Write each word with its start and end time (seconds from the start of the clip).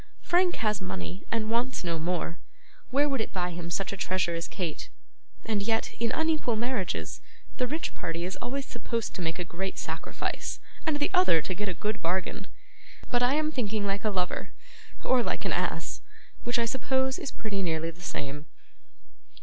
Frank 0.23 0.55
has 0.55 0.81
money, 0.81 1.27
and 1.31 1.51
wants 1.51 1.83
no 1.83 1.99
more. 1.99 2.39
Where 2.89 3.07
would 3.07 3.21
it 3.21 3.31
buy 3.31 3.51
him 3.51 3.69
such 3.69 3.93
a 3.93 3.97
treasure 3.97 4.33
as 4.33 4.47
Kate? 4.47 4.89
And 5.45 5.61
yet, 5.61 5.93
in 5.99 6.11
unequal 6.11 6.55
marriages, 6.55 7.21
the 7.57 7.67
rich 7.67 7.93
party 7.93 8.25
is 8.25 8.35
always 8.37 8.65
supposed 8.65 9.13
to 9.13 9.21
make 9.21 9.37
a 9.37 9.43
great 9.43 9.77
sacrifice, 9.77 10.59
and 10.87 10.97
the 10.97 11.11
other 11.13 11.39
to 11.43 11.53
get 11.53 11.69
a 11.69 11.75
good 11.75 12.01
bargain! 12.01 12.47
But 13.11 13.21
I 13.21 13.35
am 13.35 13.51
thinking 13.51 13.85
like 13.85 14.03
a 14.03 14.09
lover, 14.09 14.53
or 15.03 15.21
like 15.21 15.45
an 15.45 15.53
ass: 15.53 16.01
which 16.45 16.57
I 16.57 16.65
suppose 16.65 17.19
is 17.19 17.29
pretty 17.29 17.61
nearly 17.61 17.91
the 17.91 18.01
same. 18.01 18.47